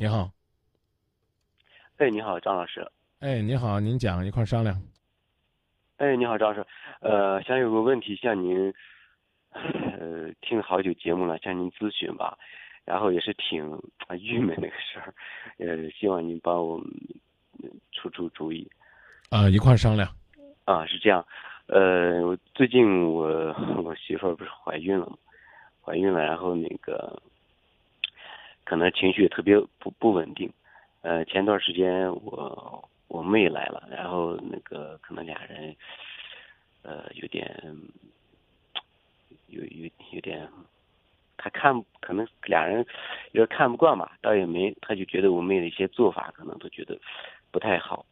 [0.00, 0.30] 你好，
[1.98, 2.90] 哎，你好，张老师。
[3.18, 4.74] 哎，你好，您讲一块儿商量。
[5.98, 6.66] 哎，你好，张老师。
[7.00, 8.72] 呃，想有个问题向您，
[9.50, 12.38] 呃，听了好久节目了，向您咨询吧。
[12.86, 13.70] 然后也是挺
[14.06, 15.12] 啊郁闷那个事儿，
[15.58, 16.80] 呃，希望您帮我
[17.92, 18.66] 出出主意。
[19.28, 20.08] 啊，一块儿商量。
[20.64, 21.22] 啊，是这样。
[21.66, 23.26] 呃，我最近我
[23.84, 25.18] 我媳妇儿不是怀孕了吗？
[25.82, 27.22] 怀孕了，然后那个
[28.70, 30.48] 可能情绪特别不不稳定。
[31.02, 35.74] 呃，前段时间我我妹来了，然后那个可能俩人
[36.82, 37.52] 呃有点
[39.48, 40.48] 有有有点，
[41.36, 42.86] 他看可能俩人
[43.32, 46.96] 有点看不惯吧，倒也没，他就觉得我妹的一些做法可能都觉得
[47.50, 48.06] 不太好。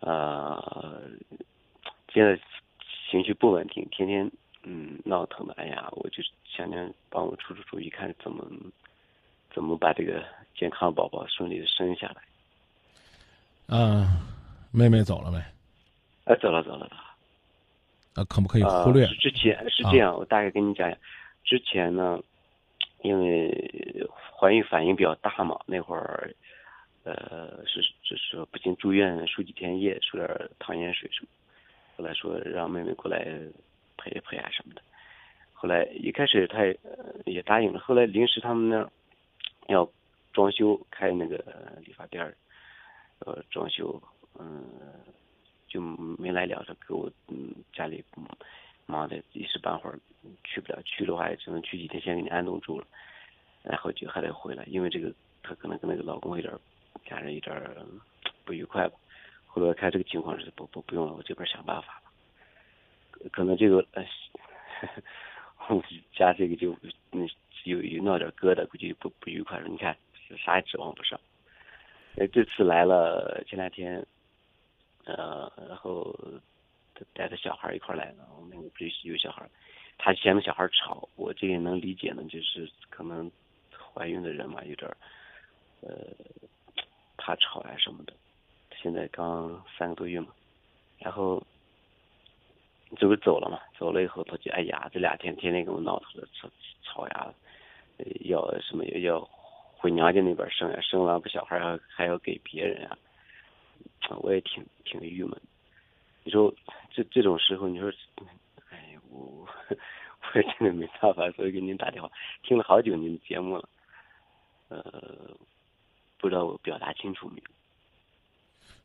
[0.00, 1.10] 呃，
[2.10, 2.40] 现在
[3.10, 8.48] 情绪不稳定，天天嗯闹腾的，哎呀，我就想想帮我出出主意，看怎么
[9.58, 12.22] 怎么把这个健康宝宝顺利的生下来。
[13.66, 14.06] 嗯，
[14.70, 15.38] 妹妹走了没？
[16.32, 17.04] 啊，走了走了走了。
[18.14, 19.04] 啊，可不可以忽略？
[19.08, 20.96] 之前是这样，我大概跟你讲讲，
[21.42, 22.20] 之前呢，
[23.02, 26.32] 因为怀孕反应比较大嘛，那会儿。
[27.04, 30.28] 呃，是就是说不行，住院输几天液，输点
[30.58, 31.28] 糖盐水什么。
[31.96, 33.26] 后来说让妹妹过来
[33.96, 34.82] 陪陪啊什么的。
[35.54, 36.78] 后来一开始她也
[37.24, 38.90] 也答应了，后来临时他们那
[39.68, 39.88] 要
[40.34, 41.36] 装修开那个
[41.86, 42.36] 理发店儿，
[43.20, 44.02] 呃，装修，
[44.38, 44.66] 嗯，
[45.68, 46.62] 就没来了。
[46.66, 48.04] 他给我嗯家里
[48.84, 49.98] 忙的一时半会儿
[50.44, 52.86] 去不了，去的话也只能去几天，先给你安顿住了，
[53.62, 55.10] 然后就还得回来，因为这个
[55.42, 56.52] 他可能跟那个老公有点。
[57.04, 57.56] 俩人有点
[58.44, 58.94] 不愉快吧，
[59.46, 62.12] 后来看这个情况是不不不用了，我这边想办法吧。
[63.32, 64.04] 可能这个呃，
[66.12, 66.76] 加这个就
[67.12, 67.28] 嗯
[67.64, 69.68] 有有闹点疙瘩，估计不不愉快了。
[69.68, 69.96] 你看
[70.44, 71.18] 啥也指望不上。
[72.16, 74.04] 呃，这次来了前两天，
[75.04, 76.14] 呃，然后
[77.12, 79.48] 带着小孩一块来了，我们不是有小孩，
[79.98, 83.30] 他嫌那小孩吵，我这也能理解呢，就是可能
[83.94, 84.90] 怀孕的人嘛，有点
[85.82, 85.90] 呃。
[87.20, 88.12] 怕吵呀什么的，
[88.80, 90.28] 现在刚三个多月嘛，
[90.98, 91.44] 然后
[92.96, 93.58] 这不走了嘛？
[93.78, 96.48] 走了以后，他就哎呀，这两天天天跟我闹腾着吵
[96.82, 97.32] 吵呀，
[98.26, 99.20] 要什么要
[99.76, 102.96] 回娘家那边生呀，生完不小孩还还要给别人呀，
[104.20, 105.38] 我也挺挺郁闷。
[106.24, 106.52] 你说
[106.90, 107.92] 这这种时候，你说，
[108.70, 112.10] 哎，我我也真的没办法，所以给您打电话，
[112.42, 113.68] 听了好久您的节目了，
[114.68, 115.36] 呃。
[116.20, 117.44] 不知道我表达清楚没有？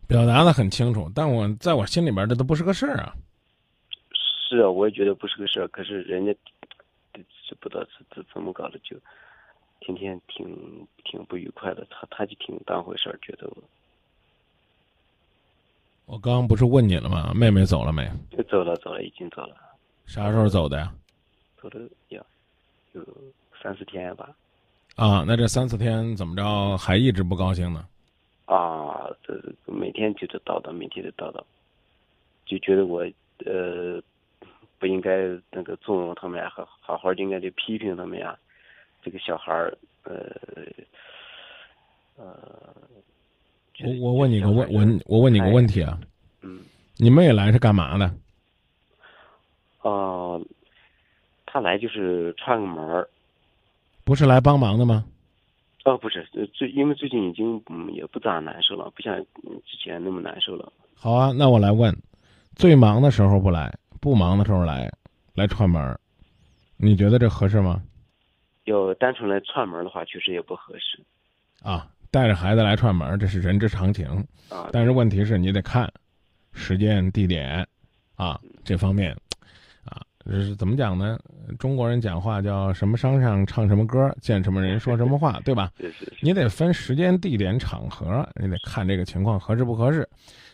[0.08, 3.12] 表达的很清楚，但我在我心里边这都不是个事儿啊。
[4.56, 5.68] 是啊，我也觉得不是个事儿。
[5.70, 6.34] 可是人家
[7.14, 8.96] 这不知道怎怎怎么搞的，就
[9.80, 11.86] 天天挺挺不愉快的。
[11.90, 13.64] 他他就挺当回事儿，觉得我。
[16.06, 17.34] 我刚刚不是问你了吗？
[17.34, 18.06] 妹妹走了没？
[18.50, 19.56] 走了，走了，已经走了。
[20.06, 20.94] 啥时候走的呀？
[21.62, 22.24] 走了有
[22.92, 23.02] 有
[23.62, 24.30] 三四天吧。
[24.96, 27.88] 啊，那这三四天怎么着还一直不高兴呢？
[28.46, 29.34] 啊，这
[29.66, 31.42] 每天就得叨叨，每天得叨叨，
[32.46, 33.00] 就觉得我
[33.46, 34.02] 呃
[34.84, 38.38] 不应该那个纵容他们呀，好好好应该得批评他们呀。
[39.02, 40.14] 这个小孩儿呃
[42.18, 42.38] 呃，
[43.86, 45.98] 我我问你个问问我问你个问题啊，
[46.42, 46.60] 嗯，
[46.98, 48.14] 你妹来是干嘛的？
[49.84, 50.42] 哦，
[51.46, 53.08] 他来就是串个门儿。
[54.04, 55.06] 不是来帮忙的吗？
[55.86, 59.18] 哦，不是，最因为最近已经嗯也不咋难受了，不像
[59.66, 60.74] 之前那么难受了。
[60.94, 61.98] 好啊，那我来问，
[62.58, 64.92] 最忙的时候不来，不忙的时候来，
[65.34, 65.98] 来串门
[66.76, 67.82] 你觉得这合适吗？
[68.66, 71.02] 要单纯来串门的话，确实也不合适。
[71.62, 74.06] 啊，带着孩子来串门，这是人之常情。
[74.50, 75.90] 啊，但是问题是你得看
[76.52, 77.66] 时间、地点，
[78.16, 79.16] 啊，这方面
[79.86, 80.02] 啊。
[80.26, 81.18] 这是怎么讲呢？
[81.58, 85.72] 中国人讲话叫什么商上唱什么歌，见什么人说什么话， 对吧？
[86.22, 90.06] 你得分时间、地点、场合，你得看这个情况合适不合适。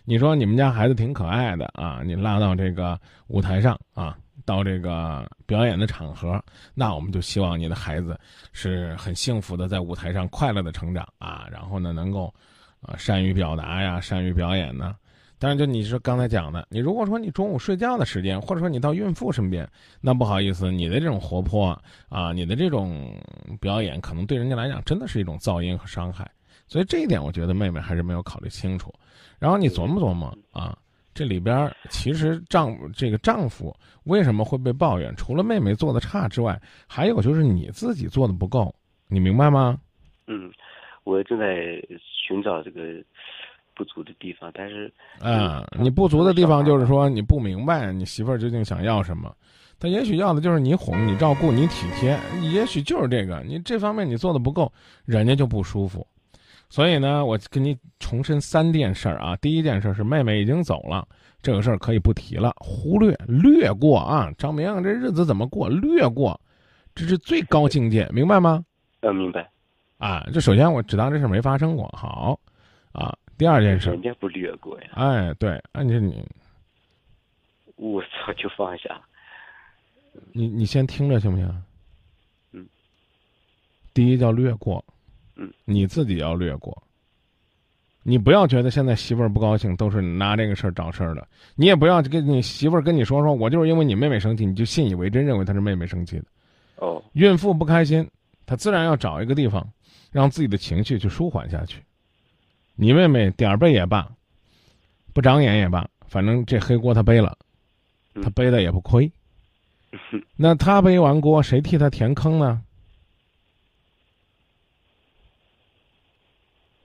[0.09, 8.19] 你说你们家孩子挺可爱的啊，你拉到这个舞台上啊，到这个表演的场合，那我们就希望你的孩子
[8.51, 12.33] 是很幸福的，在舞台上快乐的成长啊，然后呢，能够
[12.81, 14.95] 啊善于表达呀，善于表演呢。
[15.37, 19.69] 当然，就你是刚才讲的，你如果说你中午睡觉的时间，或者说你到孕妇身边，
[20.01, 21.79] 那不好意思，你的这种活泼
[22.09, 23.15] 啊，你的这种
[23.61, 26.27] 表演，可能对人家来讲真的是一种噪音和伤害。
[26.69, 28.93] 所以这一点，我觉得妹妹还是没有考虑清楚。
[29.39, 30.77] 然后你琢磨琢磨啊，
[31.13, 35.13] 这里边其实丈这个丈夫为什么会被抱怨？
[35.17, 38.73] 除了妹妹做的差之外，还有就是你自己做的不够，
[39.07, 39.79] 你明白吗？
[40.27, 40.51] 嗯，
[41.03, 42.81] 我正在寻找这个
[43.73, 49.35] 不足的地方，但是啊，你不足的地方就是说你不明白你媳妇儿究竟想要什么，
[49.79, 52.19] 她也许要的就是你哄、你照顾、你体贴，
[52.51, 54.71] 也许就是这个，你这方面你做的不够，
[55.05, 56.05] 人家就不舒服。
[56.69, 59.35] 所以呢，我跟你重申三件事儿啊。
[59.37, 61.07] 第一件事是妹妹已经走了，
[61.41, 64.31] 这个事儿可以不提了，忽略、略过啊。
[64.37, 65.67] 张明，这日子怎么过？
[65.67, 66.39] 略过，
[66.93, 68.63] 这是最高境界，明白吗？
[69.01, 69.49] 嗯，明白。
[69.97, 72.39] 啊，这首先我只当这事没发生过，好。
[72.91, 74.89] 啊，第二件事，人家不略过呀。
[74.93, 76.23] 哎，对，按照你，
[77.77, 79.01] 我操就放下。
[80.33, 81.63] 你你先听着行不行？
[82.51, 82.67] 嗯。
[83.93, 84.85] 第一叫略过。
[85.39, 86.83] 嗯，你自己要略过。
[88.03, 96.25] 你不要觉得现在媳妇儿不高兴都是拿这个事儿找事儿的，你也不要跟你媳妇儿跟你说说，我就是因为你妹妹生气，你就信以为真，认为她是妹妹生气的。
[96.77, 98.09] 哦，孕妇不开心，
[98.45, 99.65] 她自然要找一个地方，
[100.11, 101.81] 让自己的情绪去舒缓下去。
[102.75, 104.09] 你妹妹点儿背也罢，
[105.13, 107.37] 不长眼也罢，反正这黑锅她背了，
[108.23, 109.11] 她背的也不亏。
[110.37, 112.61] 那她背完锅，谁替她填坑呢？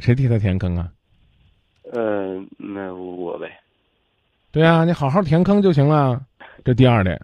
[0.04, 0.92] 谁替他填坑啊？
[1.94, 3.50] 呃，那我呗。
[4.52, 6.20] 对啊，你好好填坑就行了。
[6.62, 7.18] 这第二点，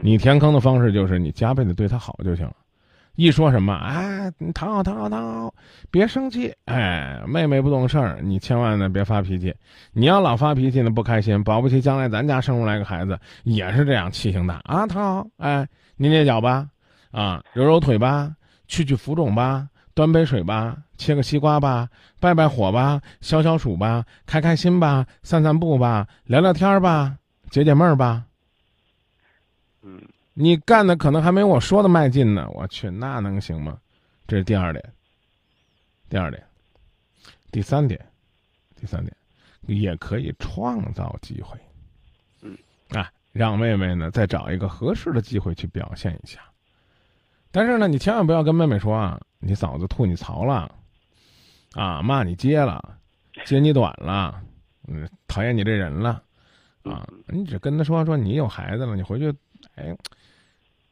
[0.00, 2.56] 你填坑的方式就是你加倍的对他好就行了。
[3.14, 5.54] 一说什么，哎，你躺好，躺好，躺好，
[5.92, 6.52] 别生气。
[6.64, 9.54] 哎，妹妹不懂事儿，你千万呢别发脾气。
[9.92, 14.84] 你要老发脾气呢，不开心，保不齐将来咱家生出来个孩子也是这样，气性大啊。
[14.88, 15.64] 躺好，哎，
[15.96, 16.68] 捏捏脚吧，
[17.12, 18.34] 啊，揉揉腿吧，
[18.66, 19.68] 去去浮肿吧。
[19.98, 21.88] 端杯水吧，切个西瓜吧，
[22.20, 27.18] 拜拜火吧，消消暑吧，开开心吧，散散步吧，聊聊天吧，
[27.50, 28.24] 解解闷儿吧。
[29.82, 30.00] 嗯，
[30.34, 32.48] 你干的可能还没我说的迈进呢。
[32.50, 33.76] 我去，那能行吗？
[34.28, 34.92] 这是第二点。
[36.08, 36.40] 第二点，
[37.50, 38.00] 第三点，
[38.80, 39.12] 第三点，
[39.66, 41.58] 也可以创造机会。
[42.42, 42.56] 嗯，
[42.90, 46.38] 啊，让妹妹呢再找一个合适的机会去表现一下。
[47.58, 49.20] 但是呢，你千万不要跟妹妹说啊。
[49.40, 50.70] 你嫂子吐你槽了，
[51.74, 52.80] 啊，骂你接了，
[53.44, 54.40] 接你短了，
[54.86, 56.22] 嗯，讨厌你这人了，
[56.84, 59.34] 啊，你只跟她说说你有孩子了，你回去，
[59.74, 59.92] 哎，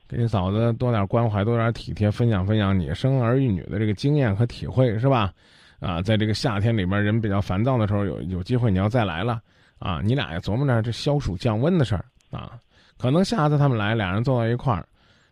[0.08, 5.32] 给你嫂子多点关怀，多点体贴，分享分享你生儿育女的这个经验和体会，是吧？
[5.78, 9.40] 啊，在这个夏天里边人比较烦躁的时候，有有机会你要再来了，
[9.78, 12.58] 啊，你俩也琢磨着这消暑降温的事儿啊，
[12.98, 14.86] 可能下次他们来，俩人坐到一块儿。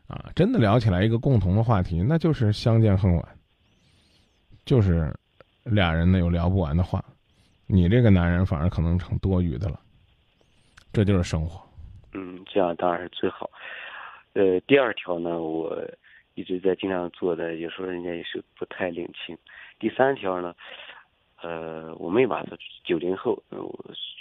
[0.06, 3.38] 啊，真的聊起来一个共同的话题，那就是相见恨晚，
[4.66, 5.10] 就是
[5.64, 7.02] 俩人呢有聊不完的话，
[7.66, 9.80] 你这个男人反而可能成多余的了，
[10.92, 11.66] 这就是生活。
[12.12, 13.50] 嗯，这样当然是最好。
[14.34, 15.82] 呃，第二条呢，我
[16.34, 19.36] 一直在尽量做的，有时候人家也是不太领情。
[19.78, 20.54] 第三条呢，
[21.40, 23.42] 呃，我妹吧，她九零后，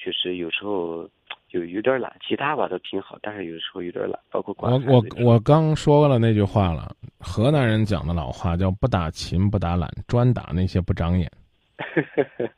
[0.02, 1.10] 确实有时候。
[1.54, 4.74] 有有点懒，其他吧都挺好，但是有时候有点懒，包括管。
[4.88, 11.32] 我我我刚说了那句话了，河南人讲的老话叫“不打勤不打懒，专打那些不长眼”。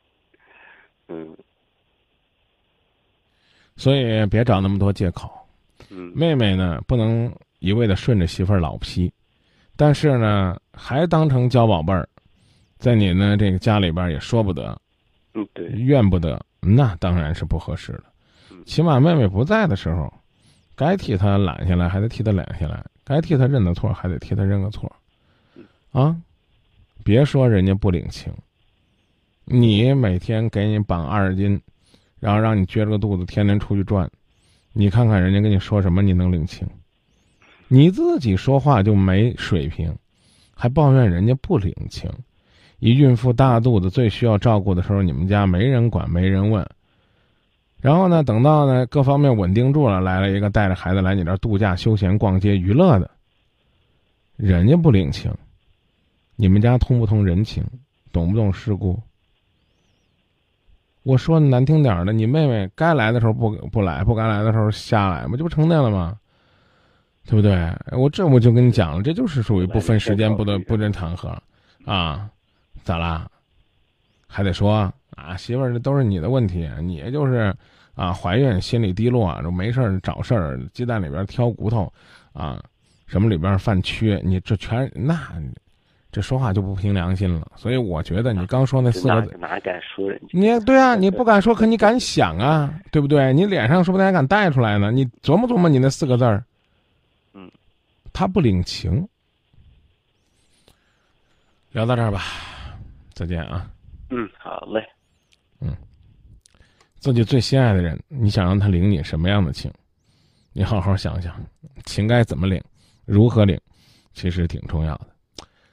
[1.08, 1.36] 嗯。
[3.76, 5.30] 所以别找那么多借口。
[5.90, 6.10] 嗯。
[6.16, 9.12] 妹妹呢，不能一味的顺着媳妇儿老批，
[9.76, 12.08] 但是呢，还当成娇宝贝儿，
[12.78, 14.80] 在你呢这个家里边也说不得。
[15.34, 15.66] 嗯，对。
[15.66, 18.04] 怨不得，那当然是不合适的。
[18.64, 20.12] 起码妹妹不在的时候，
[20.74, 24.90] 该替她揽下来还得替她揽下来，该替她认的错还得替她认个错，
[25.92, 26.16] 啊，
[27.04, 28.32] 别说人家不领情。
[29.44, 31.60] 你每天给你绑二十斤，
[32.18, 34.10] 然后让你撅着个肚子天天出去转，
[34.72, 36.66] 你看看人家跟你说什么你能领情？
[37.68, 39.96] 你自己说话就没水平，
[40.54, 42.10] 还抱怨人家不领情。
[42.78, 46.68] 一孕妇大肚子最需要照顾的时候，你们家没人管没人问。
[47.86, 53.08] 然后呢，等到呢各方面稳定住了，来了一个带着孩子来你这儿度假、休闲、逛街、娱乐的，
[54.34, 55.32] 人家不领情，
[56.34, 57.64] 你们家通不通人情，
[58.10, 59.00] 懂不懂世故？
[61.04, 66.18] 我说难听点的，你妹妹该来的时候不不来，不该来的时候瞎来，不就不成那了吗？
[67.24, 67.72] 对不对？
[67.92, 71.40] 我这我就跟你讲了，这就是属于不分时间、不得不认场合，
[71.84, 72.28] 啊，
[72.82, 73.30] 咋啦？
[74.26, 74.92] 还得说。
[75.16, 77.56] 啊，媳妇儿，这都是你的问题，你就是
[77.96, 81.92] 啊，怀孕心里低落，就没事儿找事儿，鸡蛋里边挑骨头，
[82.32, 82.62] 啊，
[83.08, 85.18] 什么里边犯缺，你这全那，
[86.12, 87.50] 这说话就不凭良心了。
[87.56, 90.26] 所以我觉得你刚说那四个字，哪敢说人家？
[90.32, 93.32] 你对啊，你不敢说，可你敢想啊，对不对？
[93.32, 94.92] 你脸上说不定还敢带出来呢。
[94.92, 96.44] 你琢磨琢磨你那四个字儿，
[97.32, 97.50] 嗯，
[98.12, 99.08] 他不领情。
[101.72, 102.22] 聊到这儿吧。
[103.12, 103.66] 再见啊。
[104.10, 104.86] 嗯，好嘞。
[105.60, 105.74] 嗯，
[107.06, 109.72] 自己最心爱的人，你想让他领你什么样的情？
[110.52, 111.40] 你好好想想，
[111.84, 112.60] 情该怎么领，
[113.04, 113.56] 如何领，
[114.12, 115.06] 其实挺重要的。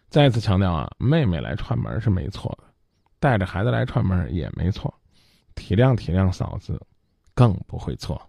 [0.10, 2.66] 再次强调啊，妹妹来串门是没错的，
[3.20, 4.94] 带着孩子来串门也没错，
[5.56, 6.80] 体谅体谅嫂子，
[7.34, 8.22] 更不会错。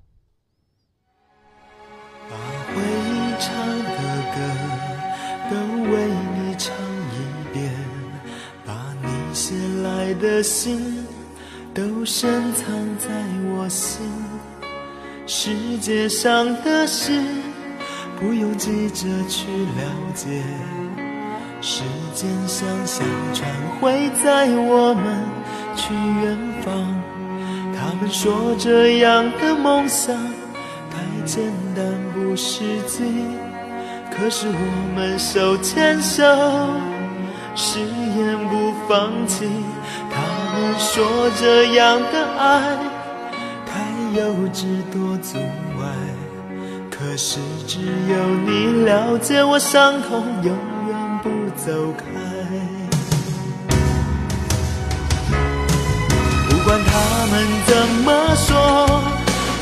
[2.30, 2.34] 把
[2.72, 4.38] 回忆唱的歌
[5.50, 5.56] 都
[5.92, 6.74] 为你唱
[7.12, 7.70] 一遍，
[8.64, 11.04] 把你写来的信
[11.74, 13.08] 都深藏在
[13.50, 14.06] 我心。
[15.26, 17.20] 世界上的事
[18.20, 20.40] 不用急着去了解。
[21.60, 21.82] 时
[22.14, 23.02] 间像小
[23.32, 23.50] 船，
[23.80, 25.20] 会载我们
[25.74, 26.72] 去远方。
[27.74, 30.14] 他们说这样的梦想
[30.90, 31.42] 太简
[31.74, 33.02] 单不实际，
[34.16, 36.22] 可是我们手牵手，
[37.56, 39.48] 誓言不放弃。
[40.78, 42.78] 说这样的爱
[43.66, 43.72] 太
[44.16, 45.38] 幼稚多阻
[45.80, 45.84] 碍，
[46.90, 47.78] 可是只
[48.08, 48.16] 有
[48.46, 50.24] 你了解我伤痛。
[50.42, 50.94] 永远。
[51.24, 52.04] 不走开，
[56.50, 56.92] 不管他
[57.30, 57.32] 们
[57.66, 57.72] 怎
[58.04, 58.52] 么说，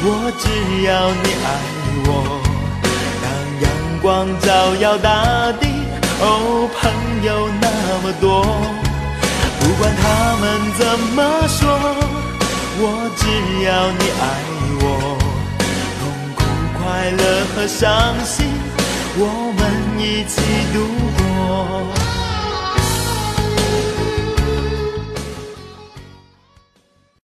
[0.02, 0.06] 我
[0.40, 0.44] 只
[0.82, 0.90] 要
[1.22, 1.46] 你爱
[2.08, 2.10] 我。
[3.22, 3.24] 当
[3.62, 3.64] 阳
[4.02, 5.68] 光照耀大地，
[6.20, 6.90] 哦，朋
[7.24, 7.28] 友
[7.60, 7.64] 那
[8.02, 8.81] 么多。
[9.82, 10.44] 管他们
[10.78, 10.86] 怎
[11.16, 11.58] 么说，
[12.78, 12.82] 我
[13.16, 13.22] 只
[13.66, 14.24] 要你爱
[14.80, 14.84] 我。
[15.98, 16.00] 痛
[16.36, 16.38] 苦、
[16.78, 17.20] 快乐
[17.52, 18.46] 和伤心。
[19.18, 19.20] 我
[19.58, 19.60] 们
[19.98, 20.40] 一起
[20.72, 20.76] 度
[21.18, 21.20] 过。